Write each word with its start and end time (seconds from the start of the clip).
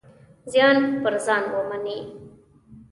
زیان 0.51 0.77
پر 1.03 1.13
ځان 1.25 1.43
ومني. 1.53 1.97